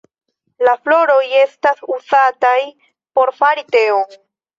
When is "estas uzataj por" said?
1.39-3.33